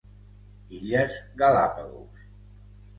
Illes 0.77 1.19
Galápagos. 1.43 2.29